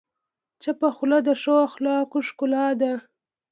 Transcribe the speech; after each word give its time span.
چپه 0.61 0.89
خوله، 0.95 1.17
د 1.27 1.29
ښه 1.41 1.53
اخلاقو 1.67 2.17
ښکلا 2.27 2.67
ده. 2.81 2.93